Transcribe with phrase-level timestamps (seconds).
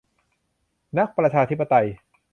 [0.97, 1.87] นักประชาธิปไตย